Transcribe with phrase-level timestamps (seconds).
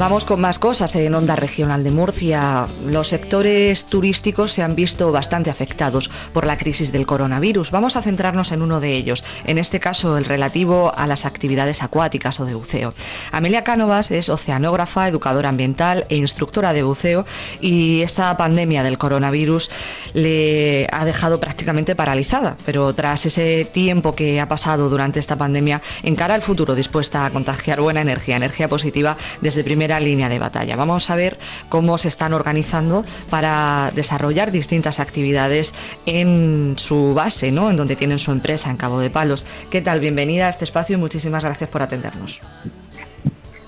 [0.00, 2.66] Vamos con más cosas en Onda Regional de Murcia.
[2.86, 7.70] Los sectores turísticos se han visto bastante afectados por la crisis del coronavirus.
[7.70, 11.82] Vamos a centrarnos en uno de ellos, en este caso el relativo a las actividades
[11.82, 12.94] acuáticas o de buceo.
[13.30, 17.26] Amelia Cánovas es oceanógrafa, educadora ambiental e instructora de buceo
[17.60, 19.70] y esta pandemia del coronavirus
[20.14, 25.82] le ha dejado prácticamente paralizada, pero tras ese tiempo que ha pasado durante esta pandemia,
[26.02, 30.76] encara el futuro dispuesta a contagiar buena energía, energía positiva desde primera línea de batalla.
[30.76, 35.74] Vamos a ver cómo se están organizando para desarrollar distintas actividades
[36.06, 37.70] en su base, ¿no?
[37.70, 39.46] en donde tienen su empresa, en Cabo de Palos.
[39.70, 40.00] ¿Qué tal?
[40.00, 42.40] Bienvenida a este espacio y muchísimas gracias por atendernos.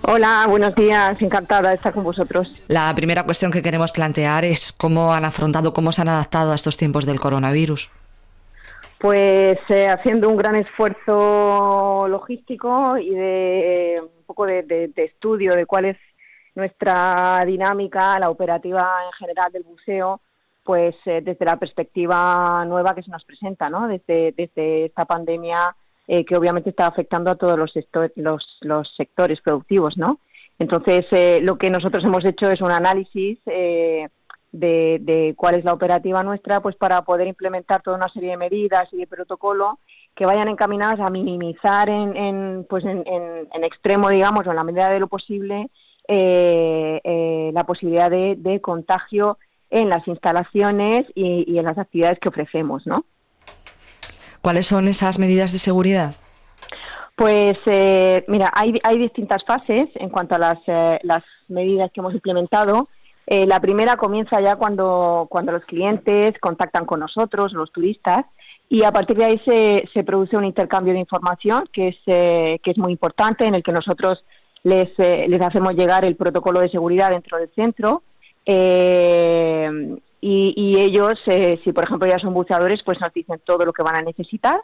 [0.05, 2.53] Hola, buenos días, encantada de estar con vosotros.
[2.67, 6.56] La primera cuestión que queremos plantear es cómo han afrontado, cómo se han adaptado a
[6.56, 7.89] estos tiempos del coronavirus.
[8.98, 15.67] Pues eh, haciendo un gran esfuerzo logístico y de un poco de, de estudio de
[15.67, 15.97] cuál es
[16.55, 20.20] nuestra dinámica, la operativa en general del buceo,
[20.64, 23.89] pues eh, desde la perspectiva nueva que se nos presenta, ¿no?
[23.89, 25.75] Desde, desde esta pandemia
[26.06, 27.72] eh, que obviamente está afectando a todos los,
[28.17, 30.19] los, los sectores productivos, ¿no?
[30.59, 34.09] Entonces, eh, lo que nosotros hemos hecho es un análisis de,
[34.53, 38.84] de, cuál es la operativa nuestra, pues para poder implementar toda una serie de medidas
[38.92, 39.78] y de protocolo
[40.14, 44.56] que vayan encaminadas a minimizar en, en pues en, en, en extremo, digamos, o en
[44.56, 45.70] la medida de lo posible,
[46.08, 49.39] eh, eh, la posibilidad de, contagio
[49.70, 53.05] en las instalaciones y, en las actividades que ofrecemos, ¿no?
[54.41, 56.17] ¿Cuáles son esas medidas de seguridad?
[57.14, 60.59] Pues eh, mira, hay, hay, distintas fases en cuanto a las,
[61.03, 62.89] las medidas que hemos implementado.
[63.27, 68.27] la primera comienza ya cuando, cuando los clientes contactan con nosotros, los turistas,
[68.69, 72.71] y a partir de ahí se, se produce un intercambio de información que es, que
[72.71, 74.25] es muy importante, en el que nosotros
[74.65, 78.03] les, eh, les hacemos llegar el protocolo de seguridad dentro del centro
[78.47, 83.72] eh, y, ellos, eh, si por ejemplo ya son buceadores, pues nos dicen todo lo
[83.72, 84.62] que van a necesitar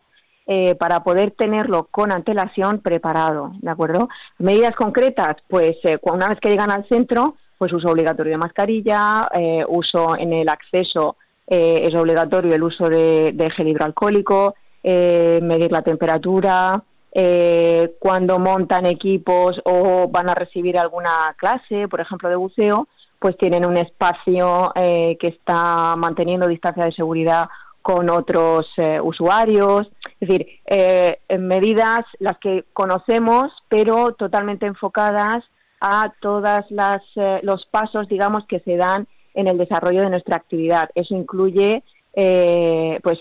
[0.79, 4.09] para poder tenerlo con antelación preparado, ¿de acuerdo?
[4.39, 9.29] Medidas concretas, pues una vez que llegan al centro, pues uso obligatorio de mascarilla,
[9.69, 11.17] uso en el acceso
[11.47, 16.83] es obligatorio el uso de, de gel hidroalcohólico, medir la temperatura,
[17.13, 22.89] eh, cuando montan equipos o van a recibir alguna clase, por ejemplo, de buceo,
[23.19, 27.49] pues tienen un espacio eh, que está manteniendo distancia de seguridad
[27.81, 30.47] con otros eh, usuarios, es decir,
[31.39, 35.45] medidas las que conocemos, pero totalmente enfocadas
[35.81, 37.01] a todas las
[37.43, 40.91] los pasos, digamos, que se dan en el desarrollo de nuestra actividad.
[40.95, 41.83] Eso incluye,
[42.13, 43.21] pues,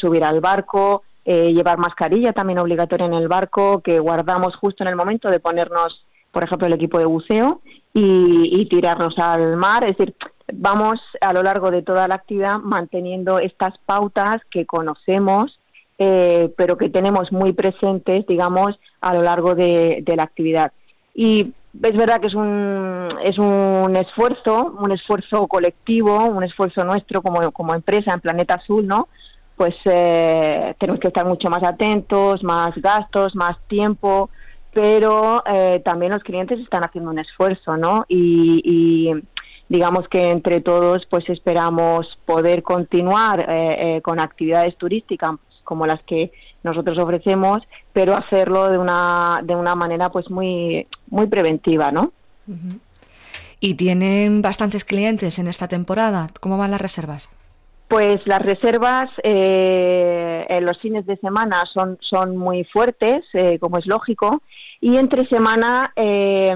[0.00, 4.88] subir al barco, eh, llevar mascarilla también obligatoria en el barco, que guardamos justo en
[4.88, 7.60] el momento de ponernos, por ejemplo, el equipo de buceo
[7.92, 9.84] y, tirarnos al mar.
[9.84, 10.14] Es decir,
[10.54, 15.60] vamos a lo largo de toda la actividad manteniendo estas pautas que conocemos,
[15.98, 20.72] eh, pero que tenemos muy presentes, digamos, a lo largo de, la actividad.
[21.14, 21.52] Y
[21.82, 27.52] es verdad que es un, es un esfuerzo, un esfuerzo colectivo, un esfuerzo nuestro como,
[27.52, 29.08] como empresa en Planeta Azul, ¿no?
[29.58, 34.30] Pues eh, tenemos que estar mucho más atentos, más gastos, más tiempo,
[34.72, 38.06] pero eh, también los clientes están haciendo un esfuerzo, ¿no?
[38.08, 39.12] Y,
[39.68, 45.32] digamos que entre todos, pues esperamos poder continuar eh, con actividades turísticas
[45.62, 46.32] como las que
[46.62, 52.12] nosotros ofrecemos, pero hacerlo de una de una manera pues muy muy preventiva, ¿no?
[53.60, 56.28] ¿Y tienen bastantes clientes en esta temporada?
[56.40, 57.28] ¿Cómo van las reservas?
[57.88, 63.78] Pues las reservas eh, en los fines de semana son, son muy fuertes, eh, como
[63.78, 64.42] es lógico,
[64.78, 66.54] y entre semana eh,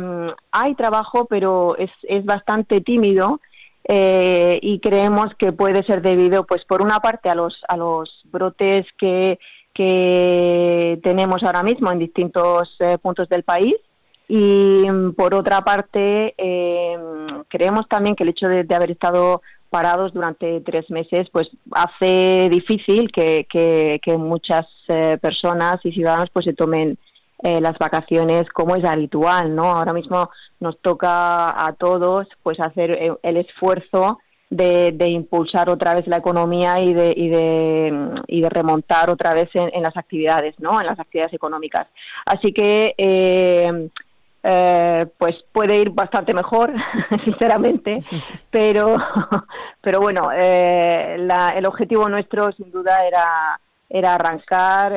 [0.51, 3.41] hay trabajo, pero es, es bastante tímido
[3.89, 8.87] y creemos que puede ser debido, pues por una parte, a los, a los brotes
[8.97, 9.41] que,
[9.75, 13.75] que tenemos ahora mismo en distintos puntos del país
[14.29, 14.85] y
[15.17, 16.35] por otra parte,
[17.49, 23.11] creemos también que el hecho de haber estado parados durante tres meses, pues hace difícil
[23.11, 23.47] que,
[24.19, 26.99] muchas eh, personas y ciudadanos pues se tomen
[27.43, 29.65] eh, las vacaciones como es habitual, ¿no?
[29.65, 30.31] Ahora mismo
[30.61, 34.19] nos toca a todos pues hacer eh, el esfuerzo
[34.51, 39.33] de, de impulsar otra vez la economía y de, y de, y de remontar otra
[39.33, 40.79] vez en, en, las actividades, ¿no?
[40.79, 41.87] En las actividades económicas.
[42.27, 43.89] Así que eh,
[44.43, 46.73] pues puede ir bastante mejor,
[47.25, 47.99] sinceramente,
[48.51, 48.97] pero,
[49.81, 54.93] pero bueno, eh, el objetivo nuestro sin duda era, era arrancar,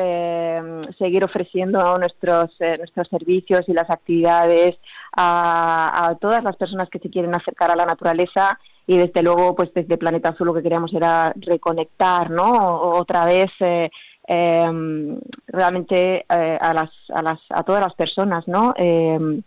[0.97, 4.77] seguir ofreciendo nuestros, nuestros servicios y las actividades
[5.15, 8.57] a, a todas las personas que se quieren acercar a la naturaleza
[8.87, 13.51] y desde luego pues desde Planeta Azul lo que queríamos era reconectar no otra vez
[13.59, 13.89] eh,
[14.27, 19.41] em, realmente eh, a las a las a todas las personas no em,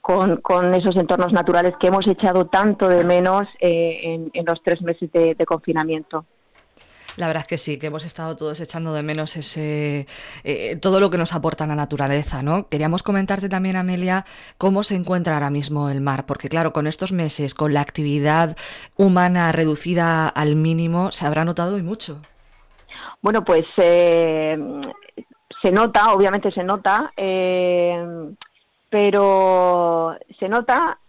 [0.00, 5.10] con, esos entornos naturales que hemos echado tanto de menos eh, en, los tres meses
[5.12, 6.24] de confinamiento.
[7.16, 10.06] La verdad es que sí, que hemos estado todos echando de menos ese
[10.44, 12.68] eh, todo lo que nos aporta la naturaleza, ¿no?
[12.68, 14.26] Queríamos comentarte también, Amelia,
[14.58, 18.56] cómo se encuentra ahora mismo el mar, porque claro, con estos meses, con la actividad
[18.96, 22.20] humana reducida al mínimo, se habrá notado y mucho.
[23.26, 24.56] Bueno, pues eh,
[25.60, 28.00] se nota, obviamente se nota, eh,
[28.88, 31.00] pero se nota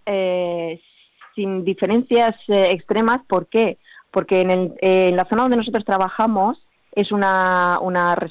[1.36, 3.20] sin diferencias extremas.
[3.28, 3.78] ¿Por qué?
[4.10, 7.78] porque en, la zona donde nosotros trabajamos es, una,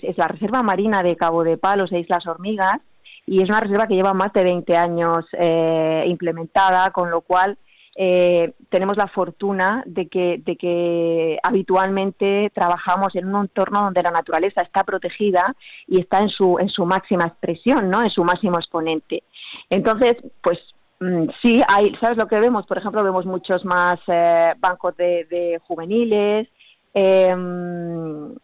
[0.03, 2.81] es la Reserva Marina de Cabo de Palos e Islas Hormigas
[3.25, 7.57] y es una reserva que lleva más de 20 años eh, implementada, con lo cual
[7.97, 14.11] eh, tenemos la fortuna de que, de que habitualmente trabajamos en un entorno donde la
[14.11, 15.55] naturaleza está protegida
[15.87, 18.03] y está en su, en su máxima expresión, ¿no?
[18.03, 19.23] en su máximo exponente.
[19.71, 20.59] Entonces, pues
[21.01, 22.67] Mm, sí, hay, ¿sabes lo que vemos?
[22.67, 26.49] Por ejemplo, vemos muchos más eh, bancos de, juveniles.
[26.95, 28.35] Em,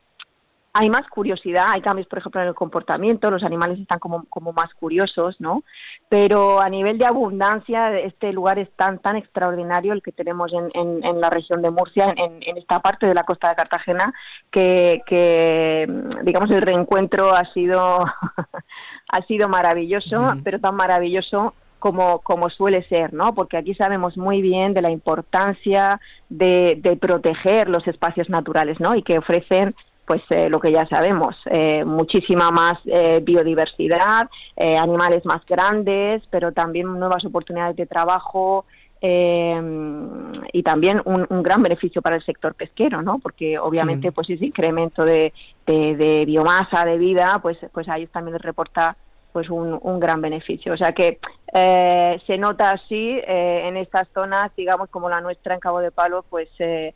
[0.75, 4.53] hay más curiosidad, hay cambios, por ejemplo, en el comportamiento, los animales están como, como
[4.53, 5.65] más curiosos, ¿no?
[6.09, 10.71] Pero a nivel de abundancia, este lugar es tan, tan extraordinario el que tenemos en,
[10.75, 14.15] en, la región de Murcia, en, en, esta parte de la costa de Cartagena,
[14.51, 15.87] que, que
[16.23, 17.99] digamos, el reencuentro ha sido,
[19.09, 23.35] ha sido maravilloso, pero tan maravilloso como, como suele ser, ¿no?
[23.35, 28.95] Porque aquí sabemos muy bien de la importancia de, proteger los espacios naturales, ¿no?
[28.95, 29.75] Y que ofrecen
[30.07, 36.53] pues eh, lo que ya sabemos, eh, muchísima más eh, biodiversidad, animales más grandes, pero
[36.53, 38.65] también nuevas oportunidades de trabajo
[39.05, 43.19] y también un, gran beneficio para el sector pesquero, ¿no?
[43.19, 45.33] Porque obviamente pues ese incremento de,
[45.67, 48.97] de, de, biomasa, de vida, pues, pues a ellos también les reporta
[49.33, 50.73] pues un, un gran beneficio.
[50.73, 51.19] O sea que
[51.53, 55.91] eh, se nota así eh, en estas zonas, digamos como la nuestra en Cabo de
[55.91, 56.95] Palo, pues eh,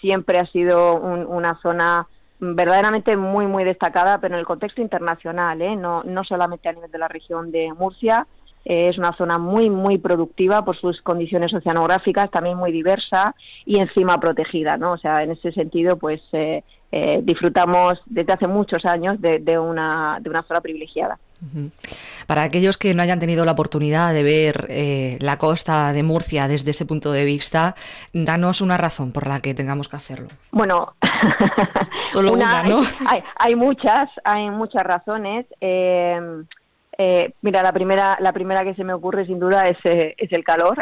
[0.00, 2.06] siempre ha sido una zona
[2.40, 6.98] verdaderamente muy muy destacada, pero en el contexto internacional, no, no solamente a nivel de
[6.98, 8.26] la región de Murcia,
[8.64, 14.20] es una zona muy, muy productiva por sus condiciones oceanográficas, también muy diversa y encima
[14.20, 14.92] protegida, ¿no?
[14.92, 16.20] O sea, en ese sentido, pues
[17.22, 21.18] disfrutamos desde hace muchos años de, de, una, de una zona privilegiada.
[22.26, 26.48] Para aquellos que no hayan tenido la oportunidad de ver eh, la costa de Murcia
[26.48, 27.74] desde ese punto de vista,
[28.12, 30.28] danos una razón por la que tengamos que hacerlo.
[30.50, 30.94] Bueno,
[32.08, 32.82] solo una, ¿no?
[33.38, 35.46] Hay, muchas, hay muchas razones.
[35.60, 36.20] Eh,
[37.00, 40.42] eh, mira, la primera, la primera que se me ocurre sin duda es, es el
[40.42, 40.76] calor,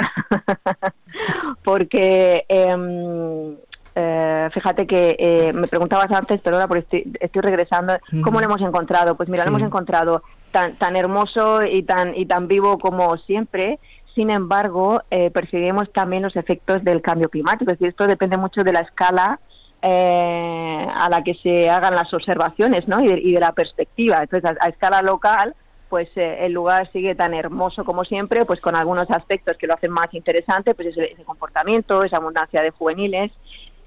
[1.63, 3.55] porque em,
[3.99, 8.61] eh, fíjate que eh, me preguntabas antes, pero ahora estoy, estoy regresando, ¿cómo lo hemos
[8.61, 9.15] encontrado?
[9.17, 10.23] Pues mira, lo hemos encontrado
[10.57, 13.79] tan, tan hermoso y tan, y tan vivo como siempre.
[14.15, 17.71] Sin embargo, eh, percibimos también los efectos del cambio climático.
[17.71, 19.39] Es decir, esto depende mucho de la escala
[19.83, 23.05] eh, a la que se hagan las observaciones ¿no?
[23.05, 24.23] y, de, la perspectiva.
[24.23, 25.55] Entonces, a, escala local,
[25.91, 29.93] pues el lugar sigue tan hermoso como siempre, pues con algunos aspectos que lo hacen
[29.93, 33.31] más interesante, pues ese, ese comportamiento, esa abundancia de juveniles,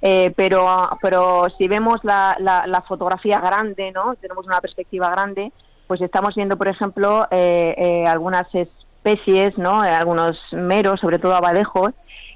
[0.02, 4.16] eh, pero, pero si vemos la, la, fotografía grande, ¿no?
[4.16, 5.52] tenemos una perspectiva grande,
[5.90, 9.82] pues estamos viendo, por ejemplo, eh, eh, algunas especies, ¿no?
[9.82, 11.94] algunos meros, sobre todo abadejos,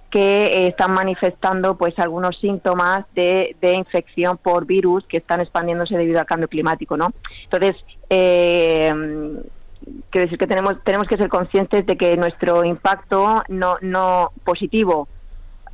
[0.10, 6.20] que están manifestando pues algunos síntomas de, de, infección por virus que están expandiéndose debido
[6.20, 7.14] al cambio climático, ¿no?
[7.44, 7.76] Entonces,
[10.10, 15.08] quiero decir que tenemos tenemos que ser conscientes de que nuestro impacto no no positivo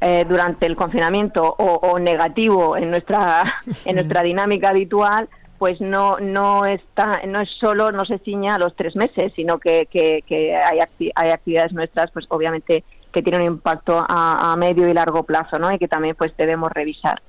[0.02, 6.66] eh, durante el confinamiento o, negativo en nuestra en nuestra dinámica habitual pues no no
[6.66, 10.80] está no es solo no se ciña a los tres meses sino que, que, hay,
[11.16, 15.72] hay actividades nuestras pues obviamente que tienen un impacto a, medio y largo plazo ¿no?
[15.72, 17.22] y que también pues debemos revisar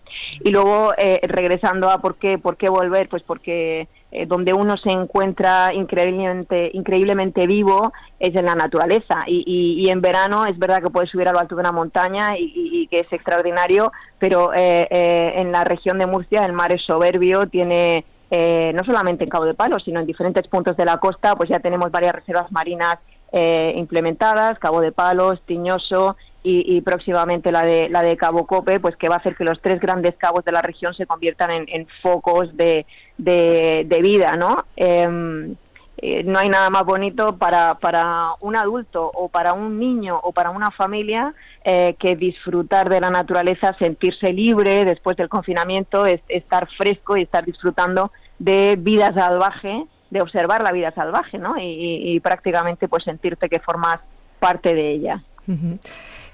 [0.42, 4.76] y luego eh, regresando a por qué por qué volver pues porque eh, donde uno
[4.76, 9.22] se encuentra increíblemente, increíblemente vivo es en la naturaleza.
[9.26, 12.88] Y, en verano es verdad que puedes subir a lo alto de una montaña y,
[12.88, 17.46] que es extraordinario, pero eh, eh, en la región de Murcia el mar es soberbio,
[17.46, 21.49] tiene no solamente en Cabo de Palos, sino en diferentes puntos de la costa, pues
[21.50, 22.96] ya tenemos varias reservas marinas
[23.32, 29.08] implementadas, Cabo de Palos, Tiñoso, y, próximamente la de la de Cabo Cope, pues que
[29.08, 32.56] va a hacer que los tres grandes cabos de la región se conviertan en, focos
[32.56, 32.87] de,
[33.18, 34.64] de, vida, ¿no?
[34.76, 35.54] Em,
[36.02, 40.33] eh, no hay nada más bonito para, para un adulto o para un niño o
[40.33, 46.69] para una familia eh, que disfrutar de la naturaleza, sentirse libre después del confinamiento, estar
[46.78, 51.57] fresco y estar disfrutando de vida salvaje, de observar la vida salvaje, ¿no?
[51.61, 54.00] Y, prácticamente pues sentirte que formas
[54.38, 55.23] parte de ella.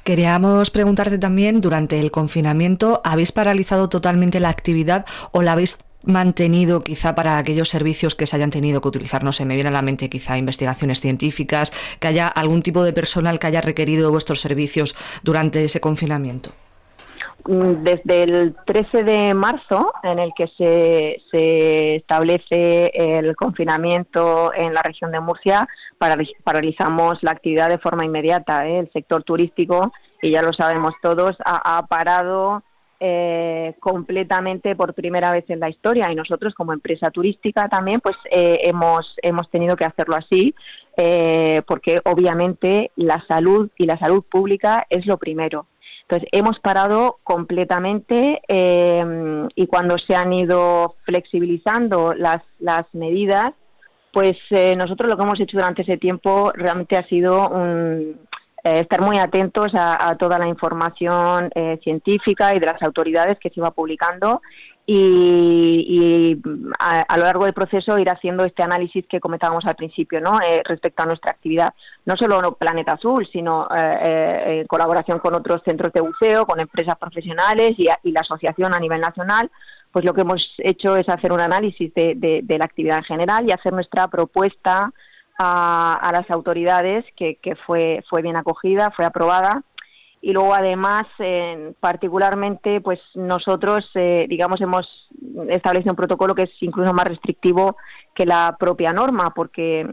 [0.05, 6.81] Queríamos preguntarte también, durante el confinamiento, ¿habéis paralizado totalmente la actividad o la habéis mantenido
[6.81, 9.23] quizá para aquellos servicios que se hayan tenido que utilizar?
[9.25, 12.93] No sé, me viene a la mente quizá investigaciones científicas, que haya algún tipo de
[12.93, 16.51] personal que haya requerido vuestros servicios durante ese confinamiento.
[17.49, 24.75] Mm, desde el 13 de marzo, en el que se, se establece el confinamiento en
[24.75, 25.69] la región de Murcia,
[26.45, 28.67] paralizamos la actividad de forma inmediata.
[28.67, 28.81] ¿eh?
[28.81, 32.63] El sector turístico, y ya lo sabemos todos, ha, parado
[33.01, 36.11] eh, completamente por primera vez en la historia.
[36.11, 40.55] Y nosotros como empresa turística también pues eh, hemos hemos tenido que hacerlo así
[41.67, 45.67] porque obviamente la salud y la salud pública es lo primero.
[46.03, 48.41] Entonces hemos parado completamente
[49.55, 53.53] y cuando se han ido flexibilizando las las medidas
[54.17, 57.51] pues eh, nosotros lo que hemos hecho durante ese tiempo realmente ha sido
[58.67, 63.51] eh, estar muy atentos a, toda la información eh, científica y de las autoridades que
[63.51, 64.43] se iba publicando
[64.89, 66.41] y,
[66.79, 70.39] a, lo largo del proceso ir haciendo este análisis que comentábamos al principio, ¿no?
[70.65, 76.03] respecto a nuestra actividad, no solo Planeta Azul, sino en colaboración con otros centros de
[76.03, 79.51] buceo, con empresas profesionales y, y la asociación a nivel nacional,
[79.97, 83.53] pues lo que hemos hecho es hacer un análisis de, la actividad en general y
[83.53, 84.93] hacer nuestra propuesta
[85.39, 89.63] a, las autoridades, que, fue, fue bien acogida, fue aprobada.
[90.21, 91.07] Y luego, además,
[91.79, 95.09] particularmente, pues nosotros, eh, digamos, hemos
[95.49, 97.77] establecido un protocolo que es incluso más restrictivo
[98.15, 99.87] que la propia norma, porque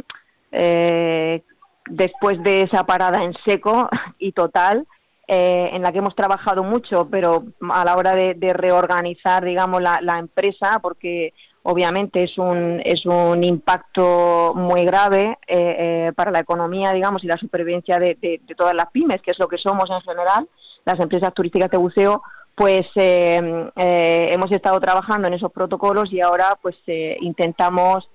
[0.52, 1.44] eh,
[1.88, 4.88] después de esa parada en seco y total,
[5.28, 10.20] eh, en la que hemos trabajado mucho, pero a la hora de, reorganizar, digamos, la,
[10.20, 11.34] empresa, porque
[11.64, 17.28] obviamente es un, es un impacto muy grave eh, eh, para la economía, digamos, y
[17.28, 20.48] la supervivencia de, todas las pymes, que es lo que somos en general,
[20.86, 22.22] las empresas turísticas de buceo,
[22.56, 26.76] pues hemos estado trabajando en esos protocolos y ahora pues
[27.20, 28.08] intentamos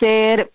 [0.00, 0.50] ser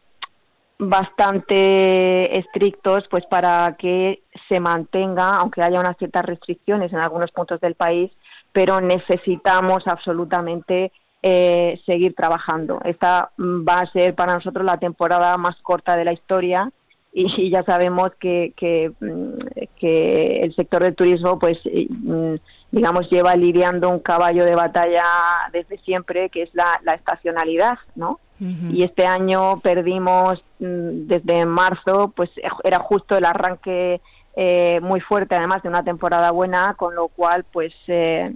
[0.79, 7.59] bastante estrictos pues para que se mantenga, aunque haya unas ciertas restricciones en algunos puntos
[7.61, 8.11] del país,
[8.51, 10.91] pero necesitamos absolutamente
[11.25, 12.81] eh, seguir trabajando.
[12.83, 16.69] Esta va a ser para nosotros la temporada más corta de la historia
[17.13, 19.37] y, ya sabemos que, que, mm,
[19.79, 22.35] que, el sector del turismo, pues, mm,
[22.71, 25.03] digamos, lleva lidiando un caballo de batalla
[25.51, 28.19] desde siempre, que es la, la estacionalidad, ¿no?
[28.39, 32.29] Y este año perdimos mm, desde marzo, pues
[32.65, 34.01] era justo el arranque
[34.35, 38.35] eh, muy fuerte, además de una temporada buena, con lo cual, pues eh,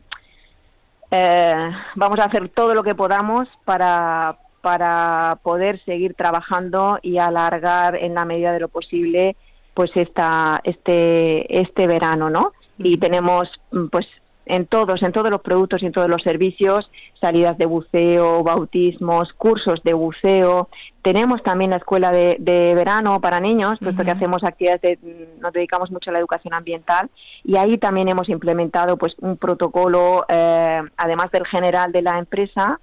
[1.12, 7.96] eh, vamos a hacer todo lo que podamos para, para poder seguir trabajando y alargar
[7.96, 9.36] en la medida de lo posible
[9.74, 13.48] pues esta este este verano no y tenemos
[13.92, 14.08] pues
[14.48, 16.90] en todos, en todos los productos y en todos los servicios,
[17.20, 20.70] salidas de buceo, bautismos, cursos de buceo.
[21.02, 25.00] Tenemos también la escuela de, verano para niños, puesto que hacemos actividades,
[25.40, 27.10] nos dedicamos mucho a la educación ambiental
[27.44, 32.80] y ahí también hemos implementado pues un protocolo, eh, además del general de la empresa,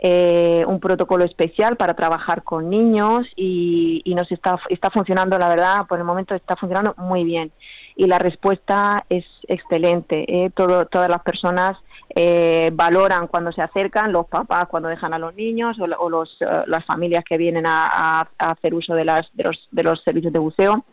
[0.00, 5.86] eh, un protocolo especial para trabajar con niños y, nos está, está funcionando, la verdad,
[5.88, 7.50] por el momento está funcionando muy bien.
[7.98, 10.24] Y la respuesta es excelente.
[10.28, 10.50] ¿eh?
[10.54, 11.76] Todo, todas las personas
[12.14, 16.84] eh, valoran cuando se acercan, los papás cuando dejan a los niños o, los, las
[16.84, 20.38] familias que vienen a, a, hacer uso de, las, de, los, de los servicios de
[20.38, 20.84] buceo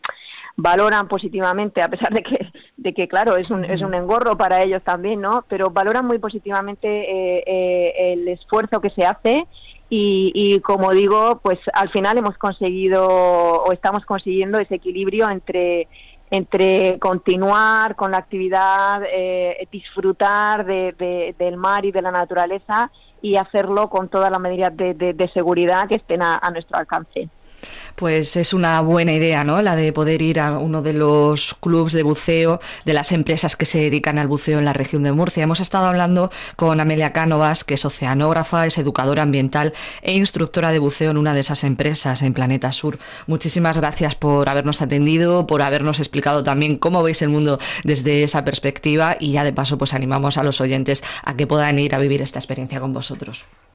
[0.56, 2.46] valoran positivamente, a pesar de que,
[2.76, 5.44] de que claro, es un, es un engorro para ellos también, ¿no?
[5.48, 9.46] Pero valoran muy positivamente eh, eh, el esfuerzo que se hace
[9.88, 15.88] y, y, como digo, pues al final hemos conseguido o estamos consiguiendo ese equilibrio entre
[16.30, 22.90] entre continuar con la actividad, eh, disfrutar de, del mar y de la naturaleza
[23.22, 27.28] y hacerlo con todas las medidas de, seguridad que estén a nuestro alcance.
[27.94, 29.62] Pues es una buena idea, ¿no?
[29.62, 33.66] La de poder ir a uno de los clubes de buceo de las empresas que
[33.66, 35.42] se dedican al buceo en la región de Murcia.
[35.42, 40.78] Hemos estado hablando con Amelia Cánovas, que es oceanógrafa, es educadora ambiental e instructora de
[40.78, 42.98] buceo en una de esas empresas en Planeta Sur.
[43.26, 48.44] Muchísimas gracias por habernos atendido, por habernos explicado también cómo veis el mundo desde esa
[48.44, 51.98] perspectiva y ya de paso pues animamos a los oyentes a que puedan ir a
[51.98, 53.44] vivir esta experiencia con vosotros.